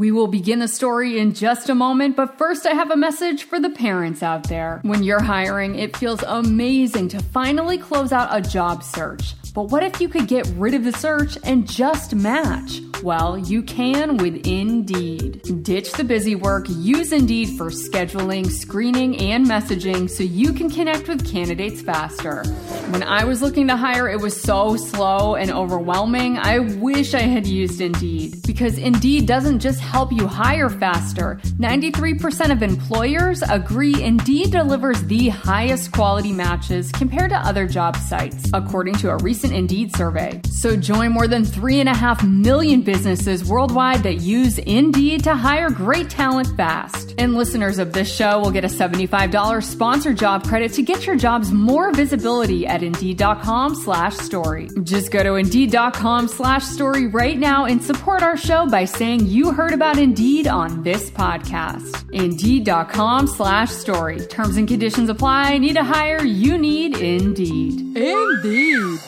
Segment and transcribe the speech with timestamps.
[0.00, 3.44] We will begin the story in just a moment, but first I have a message
[3.44, 4.80] for the parents out there.
[4.82, 9.34] When you're hiring, it feels amazing to finally close out a job search.
[9.54, 12.80] But what if you could get rid of the search and just match?
[13.02, 15.62] Well, you can with Indeed.
[15.62, 21.08] Ditch the busy work, use Indeed for scheduling, screening, and messaging so you can connect
[21.08, 22.44] with candidates faster.
[22.90, 26.36] When I was looking to hire, it was so slow and overwhelming.
[26.36, 31.40] I wish I had used Indeed because Indeed doesn't just help you hire faster.
[31.58, 38.50] 93% of employers agree Indeed delivers the highest quality matches compared to other job sites,
[38.52, 40.40] according to a recent Indeed survey.
[40.50, 46.54] So join more than 3.5 million businesses worldwide that use Indeed to hire great talent
[46.56, 47.14] fast.
[47.18, 51.16] And listeners of this show will get a $75 sponsor job credit to get your
[51.16, 54.68] jobs more visibility at Indeed.com slash story.
[54.82, 59.52] Just go to Indeed.com slash story right now and support our show by saying you
[59.52, 62.04] heard about Indeed on this podcast.
[62.12, 64.20] Indeed.com slash story.
[64.26, 65.58] Terms and conditions apply.
[65.58, 66.22] Need to hire?
[66.22, 67.96] You need Indeed.
[67.96, 69.00] Indeed.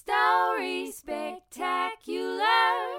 [0.00, 2.40] Story Spectacular.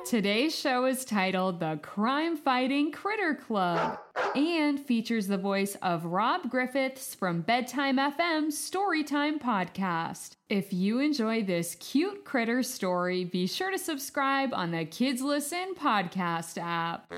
[0.05, 3.97] Today's show is titled The Crime Fighting Critter Club
[4.35, 10.35] and features the voice of Rob Griffiths from Bedtime FM Storytime Podcast.
[10.49, 15.73] If you enjoy this cute critter story, be sure to subscribe on the Kids Listen
[15.73, 17.11] podcast app.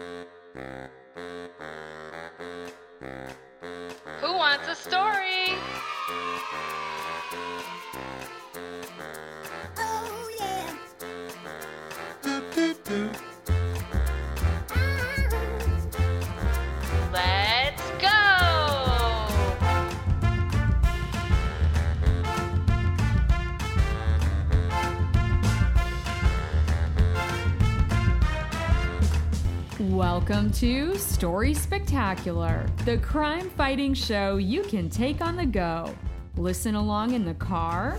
[4.21, 5.57] Who wants a story?
[29.94, 35.94] Welcome to Story Spectacular, the crime fighting show you can take on the go.
[36.35, 37.91] Listen along in the car,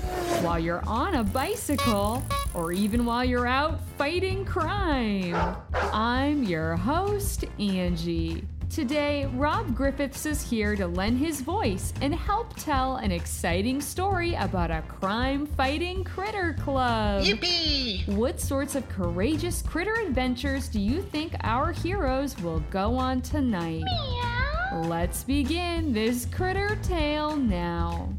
[0.43, 2.21] while you're on a bicycle,
[2.53, 5.37] or even while you're out fighting crime.
[5.73, 8.45] I'm your host, Angie.
[8.75, 14.35] Today, Rob Griffiths is here to lend his voice and help tell an exciting story
[14.35, 17.23] about a crime fighting critter club.
[17.23, 18.09] Yippee!
[18.09, 23.85] What sorts of courageous critter adventures do you think our heroes will go on tonight?
[23.85, 24.83] Meow.
[24.89, 28.12] Let's begin this critter tale now.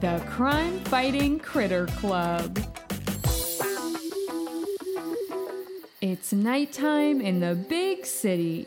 [0.00, 2.60] The Crime Fighting Critter Club.
[6.02, 8.66] It's nighttime in the big city.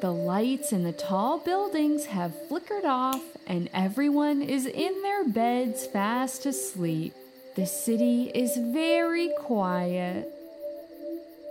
[0.00, 5.86] The lights in the tall buildings have flickered off, and everyone is in their beds
[5.86, 7.12] fast asleep.
[7.54, 10.32] The city is very quiet,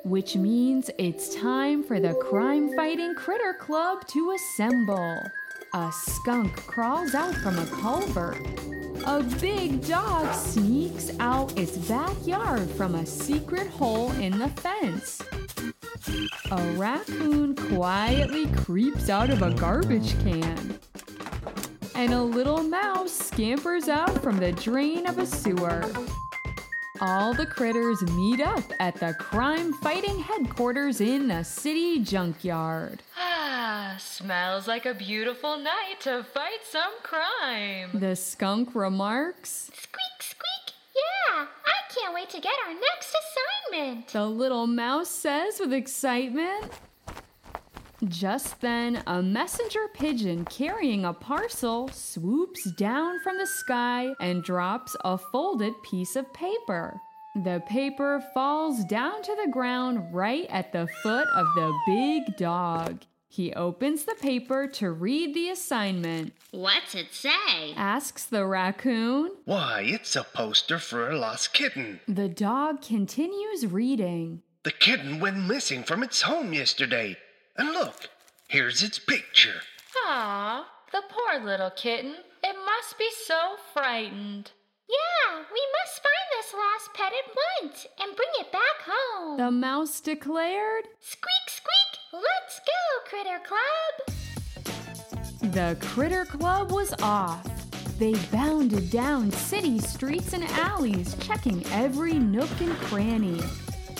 [0.04, 5.22] which means it's time for the crime fighting critter club to assemble.
[5.76, 8.40] A skunk crawls out from a culvert.
[9.10, 15.20] A big dog sneaks out its backyard from a secret hole in the fence.
[16.52, 20.78] A raccoon quietly creeps out of a garbage can.
[21.96, 25.92] And a little mouse scampers out from the drain of a sewer.
[27.02, 33.02] All the critters meet up at the crime fighting headquarters in the city junkyard.
[33.82, 37.92] Ah, smells like a beautiful night to fight some crime.
[37.94, 39.72] The skunk remarks.
[39.74, 40.76] Squeak, squeak.
[40.94, 44.10] Yeah, I can't wait to get our next assignment.
[44.10, 46.74] The little mouse says with excitement.
[48.04, 54.98] Just then, a messenger pigeon carrying a parcel swoops down from the sky and drops
[55.06, 57.00] a folded piece of paper.
[57.46, 63.06] The paper falls down to the ground right at the foot of the big dog.
[63.32, 67.74] He opens the paper to read the assignment, What's it say?
[67.76, 69.32] asks the raccoon.
[69.46, 72.00] Why, it's a poster for a lost kitten.
[72.08, 74.42] The dog continues reading.
[74.64, 77.18] The kitten went missing from its home yesterday.
[77.56, 78.10] And look,
[78.48, 79.62] here's its picture.
[80.08, 82.16] Ah, the poor little kitten.
[82.44, 84.52] It must be so frightened.
[84.90, 89.38] Yeah, we must find this lost pet at once and bring it back home.
[89.38, 90.86] The mouse declared.
[91.00, 91.99] Squeak, squeak.
[92.12, 92.74] Let's go,
[93.10, 93.94] Critter Club.
[95.54, 97.46] The Critter Club was off.
[98.00, 103.40] They bounded down city streets and alleys, checking every nook and cranny.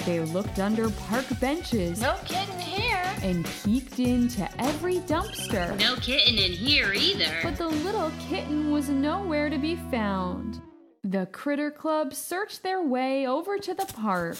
[0.06, 3.04] They looked under park benches No kitten here.
[3.22, 5.78] and peeked into every dumpster.
[5.78, 7.30] No kitten in here either.
[7.44, 10.62] But the little kitten was nowhere to be found.
[11.04, 14.38] The Critter Club searched their way over to the park.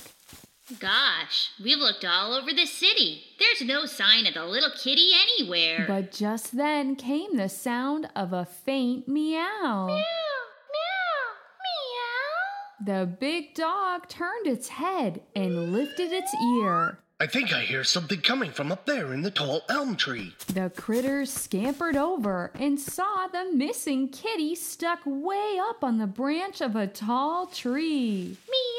[0.78, 3.24] Gosh, we've looked all over the city.
[3.40, 5.86] There's no sign of the little kitty anywhere.
[5.88, 9.88] But just then came the sound of a faint meow.
[9.88, 11.26] Meow, meow,
[12.86, 13.00] meow.
[13.02, 17.00] The big dog turned its head and lifted its ear.
[17.22, 20.34] I think I hear something coming from up there in the tall elm tree.
[20.54, 26.62] The critters scampered over and saw the missing kitty stuck way up on the branch
[26.62, 28.38] of a tall tree.
[28.48, 28.79] meow.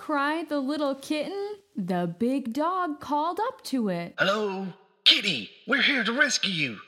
[0.00, 1.56] Cried the little kitten.
[1.76, 4.14] The big dog called up to it.
[4.18, 4.68] Hello?
[5.04, 6.78] Kitty, we're here to rescue you.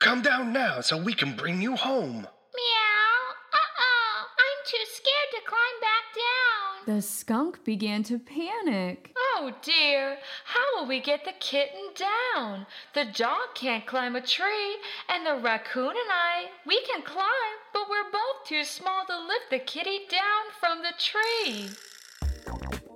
[0.00, 2.22] Come down now so we can bring you home.
[2.22, 3.20] Meow.
[3.52, 4.26] Uh-oh.
[4.38, 6.96] I'm too scared to climb back down.
[6.96, 9.14] The skunk began to panic.
[9.36, 10.16] Oh dear,
[10.46, 12.66] how will we get the kitten down?
[12.94, 14.78] The dog can't climb a tree,
[15.10, 19.50] and the raccoon and I, we can climb, but we're both too small to lift
[19.50, 21.68] the kitty down from the tree.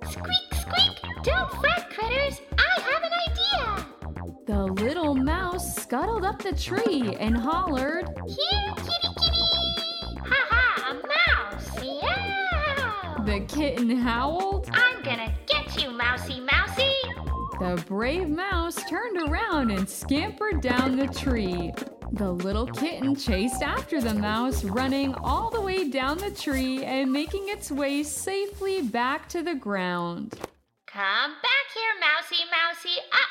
[0.09, 1.23] Squeak, squeak.
[1.23, 2.41] Don't fret, critters.
[2.57, 3.85] I have an idea.
[4.47, 10.19] The little mouse scuttled up the tree and hollered, Here, kitty, kitty.
[10.25, 11.81] Ha ha, a mouse.
[11.81, 13.23] Meow.
[13.25, 14.69] The kitten howled.
[14.73, 16.93] I'm gonna get you, mousy, mousy.
[17.59, 21.71] The brave mouse turned around and scampered down the tree.
[22.11, 27.11] The little kitten chased after the mouse, running all the way down the tree and
[27.11, 30.33] making its way safely back to the ground.
[30.87, 32.97] Come back here, mousy, mousy.
[33.13, 33.29] Up.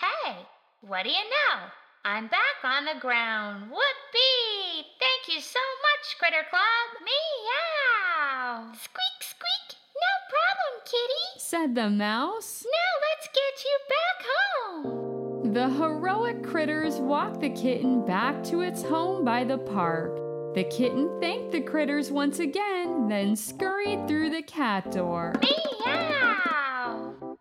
[0.00, 0.46] Hey,
[0.80, 1.68] what do you know?
[2.04, 3.64] I'm back on the ground.
[3.64, 4.86] Whoopee!
[4.98, 7.02] Thank you so much, Critter Club.
[7.04, 8.72] Meow.
[8.72, 9.78] Squeak, squeak.
[9.94, 11.38] No problem, kitty.
[11.38, 12.64] Said the mouse.
[15.56, 20.14] The heroic critters walked the kitten back to its home by the park.
[20.54, 25.32] The kitten thanked the critters once again, then scurried through the cat door.
[25.86, 27.38] Meow.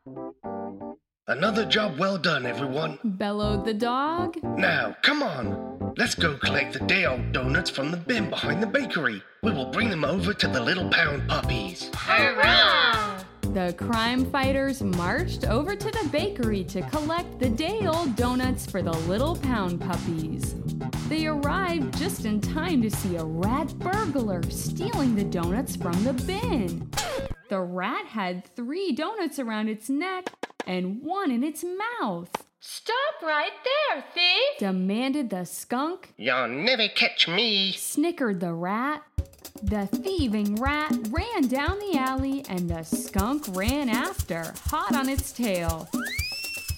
[1.27, 2.99] Another job well done, everyone.
[3.03, 4.41] Bellowed the dog.
[4.41, 5.93] Now, come on.
[5.97, 9.21] Let's go collect the day old donuts from the bin behind the bakery.
[9.43, 11.91] We will bring them over to the little pound puppies.
[11.93, 12.84] Hurrah!
[13.65, 18.83] The crime fighters marched over to the bakery to collect the day old donuts for
[18.83, 20.53] the little pound puppies.
[21.09, 26.13] They arrived just in time to see a rat burglar stealing the donuts from the
[26.13, 26.91] bin.
[27.49, 30.29] The rat had three donuts around its neck
[30.67, 31.65] and one in its
[31.99, 32.29] mouth,
[32.59, 34.59] Stop right there, thief!
[34.59, 36.13] demanded the skunk.
[36.17, 37.71] You'll never catch me.
[37.71, 39.01] Snickered the rat.
[39.63, 45.31] The thieving rat ran down the alley and the skunk ran after, hot on its
[45.31, 45.89] tail.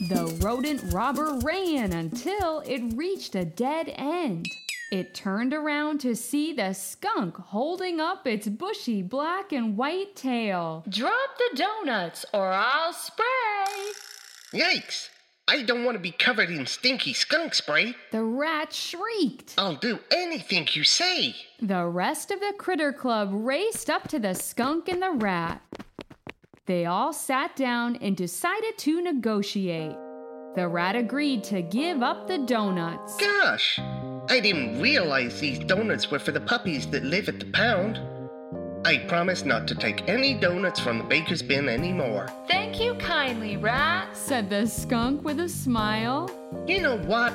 [0.09, 4.45] The rodent robber ran until it reached a dead end.
[4.91, 10.85] It turned around to see the skunk holding up its bushy black and white tail.
[10.87, 13.91] Drop the donuts or I'll spray!
[14.53, 15.09] Yikes!
[15.49, 17.95] I don't want to be covered in stinky skunk spray.
[18.11, 19.53] The rat shrieked.
[19.57, 21.35] I'll do anything you say.
[21.61, 25.61] The rest of the critter club raced up to the skunk and the rat.
[26.65, 29.95] They all sat down and decided to negotiate.
[30.55, 33.15] The rat agreed to give up the donuts.
[33.15, 38.01] Gosh, I didn't realize these donuts were for the puppies that live at the pound.
[38.87, 42.29] I promise not to take any donuts from the baker's bin anymore.
[42.47, 44.15] Thank you kindly, rat.
[44.15, 46.31] Said the skunk with a smile.
[46.65, 47.33] You know what?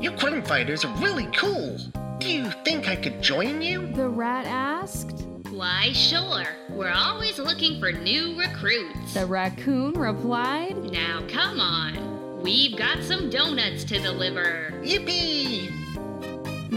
[0.00, 1.76] You crime fighters are really cool.
[2.20, 3.86] Do you think I could join you?
[3.88, 5.26] The rat asked.
[5.50, 6.44] Why, sure.
[6.70, 9.12] We're always looking for new recruits.
[9.12, 10.90] The raccoon replied.
[10.90, 12.40] Now, come on.
[12.40, 14.72] We've got some donuts to deliver.
[14.82, 15.83] Yippee!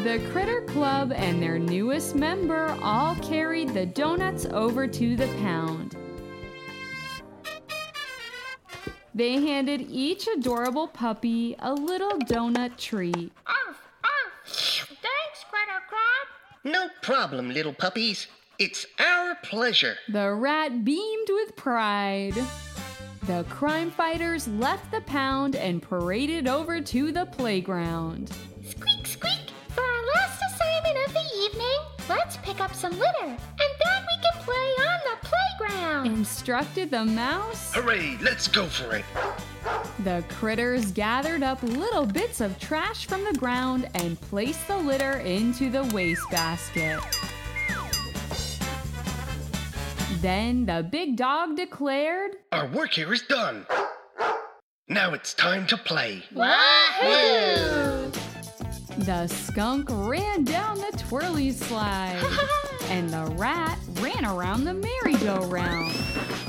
[0.04, 5.98] The Critter Club and their newest member all carried the donuts over to the pound.
[9.16, 13.32] They handed each adorable puppy a little donut treat.
[13.48, 14.44] Arf, arf.
[14.46, 16.28] Thanks, Critter Club.
[16.64, 18.28] No problem, little puppies.
[18.60, 19.96] It's our pleasure.
[20.10, 22.36] The rat beamed with pride.
[23.24, 28.32] The crime fighters left the pound and paraded over to the playground.
[32.58, 36.08] Pick up some litter, and then we can play on the playground.
[36.08, 37.74] Instructed the mouse.
[37.74, 39.06] Hooray, let's go for it.
[40.04, 45.20] The critters gathered up little bits of trash from the ground and placed the litter
[45.20, 47.00] into the wastebasket.
[50.22, 53.68] Then the big dog declared, Our work here is done.
[54.88, 56.24] Now it's time to play.
[56.34, 57.97] Wahoo!
[59.00, 62.22] The skunk ran down the twirly slide.
[62.90, 65.94] and the rat ran around the merry-go-round.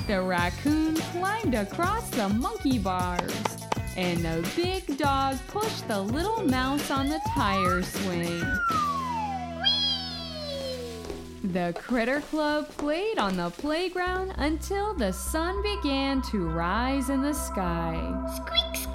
[0.07, 3.35] The raccoon climbed across the monkey bars,
[3.97, 8.45] and the big dog pushed the little mouse on the tire swing.
[11.45, 17.33] The Critter Club played on the playground until the sun began to rise in the
[17.33, 17.97] sky.
[18.37, 18.88] Squeak,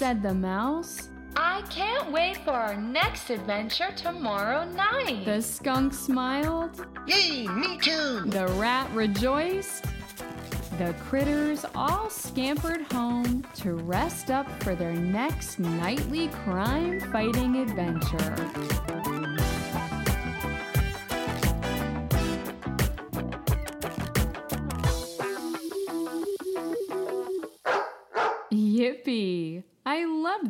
[0.00, 1.10] Said the mouse.
[1.36, 5.26] I can't wait for our next adventure tomorrow night.
[5.26, 6.86] The skunk smiled.
[7.06, 8.22] Yay, me too!
[8.24, 9.84] The rat rejoiced.
[10.78, 19.39] The critters all scampered home to rest up for their next nightly crime fighting adventure.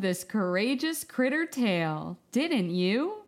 [0.01, 3.23] Love this courageous critter tale, didn't you?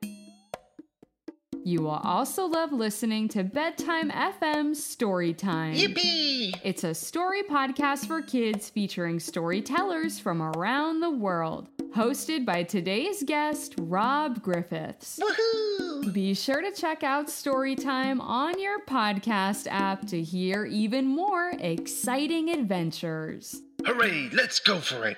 [1.64, 5.78] You will also love listening to Bedtime FM Storytime.
[5.78, 6.60] Yippee!
[6.64, 13.22] It's a story podcast for kids featuring storytellers from around the world, hosted by today's
[13.24, 15.20] guest, Rob Griffiths.
[15.22, 16.12] Woohoo!
[16.12, 22.50] Be sure to check out Storytime on your podcast app to hear even more exciting
[22.50, 23.62] adventures.
[23.86, 25.18] Hooray, let's go for it!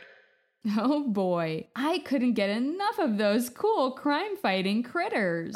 [0.78, 5.56] Oh boy, I couldn't get enough of those cool crime fighting critters.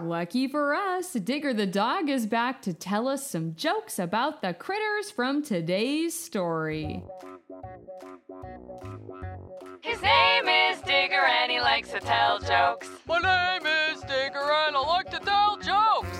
[0.00, 4.52] Lucky for us, Digger the dog is back to tell us some jokes about the
[4.52, 7.04] critters from today's story.
[9.82, 12.88] His name is Digger and he likes to tell jokes.
[13.06, 16.18] My name is Digger and I like to tell jokes.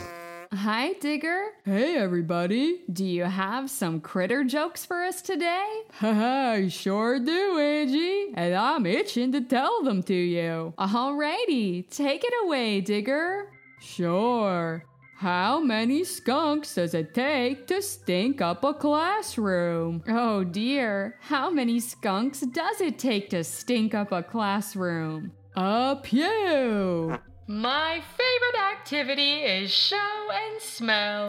[0.53, 1.44] Hi, Digger.
[1.67, 2.83] Hey, everybody.
[2.93, 5.85] Do you have some critter jokes for us today?
[5.93, 8.35] Haha, I sure do, Angie.
[8.35, 10.75] And I'm itching to tell them to you.
[10.77, 13.51] Alrighty, take it away, Digger.
[13.81, 14.85] Sure.
[15.17, 20.05] How many skunks does it take to stink up a classroom?
[20.07, 25.33] Oh dear, how many skunks does it take to stink up a classroom?
[25.57, 27.19] A pew!
[27.47, 31.29] My favorite activity is show and smell.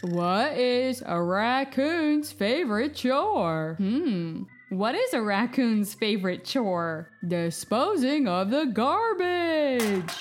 [0.00, 3.76] What is a raccoon's favorite chore?
[3.78, 4.42] Hmm.
[4.68, 7.08] What is a raccoon's favorite chore?
[7.26, 10.12] Disposing of the garbage.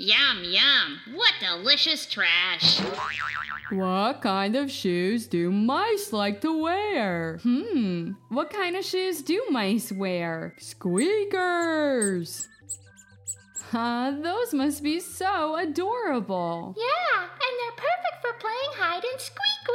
[0.00, 1.00] Yum, yum.
[1.16, 2.78] What delicious trash.
[3.72, 7.38] What kind of shoes do mice like to wear?
[7.42, 8.12] Hmm.
[8.28, 10.54] What kind of shoes do mice wear?
[10.58, 12.46] Squeakers.
[13.72, 16.76] Huh, those must be so adorable.
[16.78, 19.66] Yeah, and they're perfect for playing hide and squeak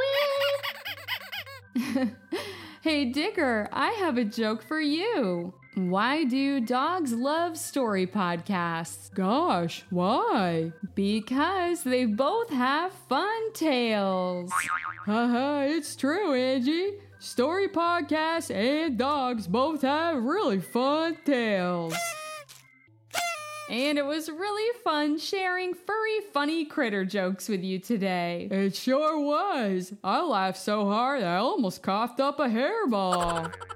[2.00, 2.16] with.
[2.84, 5.54] Hey, Digger, I have a joke for you.
[5.74, 9.12] Why do dogs love story podcasts?
[9.12, 10.72] Gosh, why?
[10.94, 14.52] Because they both have fun tales.
[15.04, 16.92] Haha, it's true, Angie.
[17.18, 21.96] Story podcasts and dogs both have really fun tales.
[23.68, 28.46] And it was really fun sharing furry, funny critter jokes with you today.
[28.48, 29.92] It sure was.
[30.04, 33.52] I laughed so hard I almost coughed up a hairball.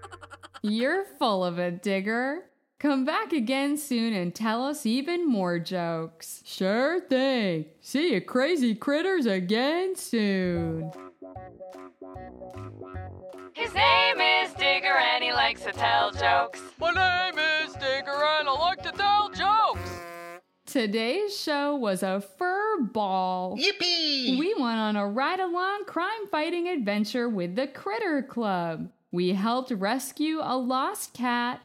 [0.62, 2.44] You're full of it, Digger.
[2.80, 6.42] Come back again soon and tell us even more jokes.
[6.44, 7.66] Sure thing.
[7.80, 10.92] See you crazy critters again soon.
[13.52, 16.60] His name is Digger and he likes to tell jokes.
[16.80, 19.90] My name is Digger and I like to tell jokes.
[20.66, 23.56] Today's show was a fur ball.
[23.56, 24.38] Yippee!
[24.38, 28.90] We went on a ride along crime fighting adventure with the Critter Club.
[29.10, 31.62] We helped rescue a lost cat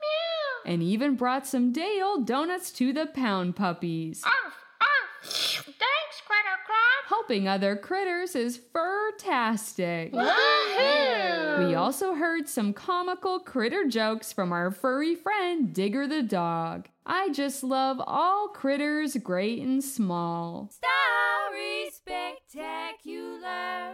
[0.65, 4.23] and even brought some day old donuts to the pound puppies.
[4.23, 5.65] Arf, arf.
[5.65, 7.09] Thanks, Critter Club.
[7.09, 10.13] Helping other critters is fur-tastic.
[10.13, 11.67] Woohoo!
[11.67, 16.88] We also heard some comical critter jokes from our furry friend Digger the dog.
[17.05, 20.69] I just love all critters, great and small.
[20.71, 23.92] Story spectacular.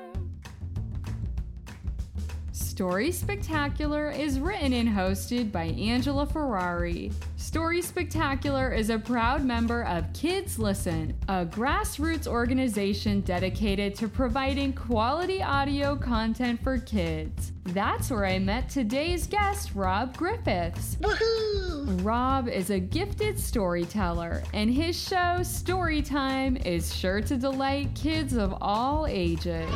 [2.79, 7.11] Story Spectacular is written and hosted by Angela Ferrari.
[7.35, 14.71] Story Spectacular is a proud member of Kids Listen, a grassroots organization dedicated to providing
[14.71, 17.51] quality audio content for kids.
[17.65, 20.95] That's where I met today's guest, Rob Griffiths.
[21.01, 22.01] Woohoo!
[22.01, 28.55] Rob is a gifted storyteller, and his show, Storytime, is sure to delight kids of
[28.61, 29.69] all ages.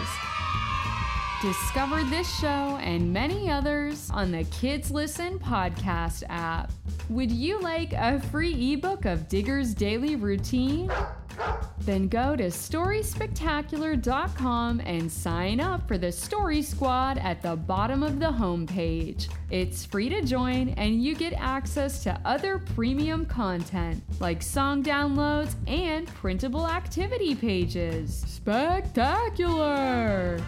[1.43, 6.71] Discover this show and many others on the Kids Listen podcast app.
[7.09, 10.89] Would you like a free ebook of Digger's daily routine?
[11.79, 18.21] Then go to StorySpectacular.com and sign up for the Story Squad at the bottom of
[18.21, 19.27] the homepage.
[19.51, 25.55] It's free to join, and you get access to other premium content like song downloads
[25.67, 28.23] and printable activity pages.
[28.27, 30.39] Spectacular!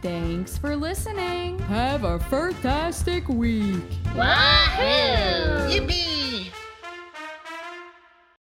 [0.00, 1.58] Thanks for listening.
[1.60, 3.82] Have a fantastic week.
[4.14, 5.68] Wahoo!
[5.68, 6.17] Yippee!